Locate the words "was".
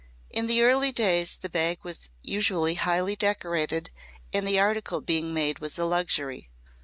1.83-2.09, 5.59-5.77